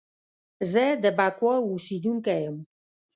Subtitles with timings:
[0.71, 2.57] زه د بکواه اوسیدونکی یم